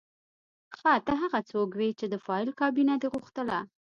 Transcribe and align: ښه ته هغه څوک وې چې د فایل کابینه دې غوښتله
ښه 0.77 0.93
ته 1.05 1.13
هغه 1.21 1.39
څوک 1.49 1.69
وې 1.77 1.89
چې 1.99 2.05
د 2.09 2.15
فایل 2.25 2.49
کابینه 2.59 2.93
دې 3.01 3.07
غوښتله 3.13 3.57